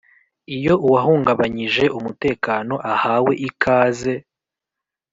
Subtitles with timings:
[0.57, 4.13] Iyo uwahungabanyije umutekano ahawe ikaze